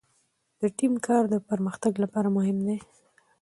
[0.61, 2.77] د ټیم کار د پرمختګ لپاره مهم دی.